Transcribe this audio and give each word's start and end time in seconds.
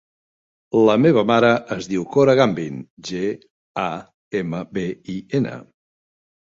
La 0.87 0.95
meva 1.01 1.23
mare 1.31 1.51
es 1.75 1.91
diu 1.93 2.07
Cora 2.15 2.35
Gambin: 2.41 2.81
ge, 3.11 3.23
a, 3.87 3.89
ema, 4.43 4.67
be, 4.79 4.91
i, 5.17 5.23
ena. 5.43 5.59